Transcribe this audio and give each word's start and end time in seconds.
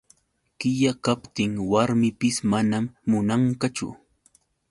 Qilla 0.63 0.93
kaptin 1.07 1.53
warmipis 1.73 2.41
manam 2.53 2.85
munanqachu. 3.09 3.87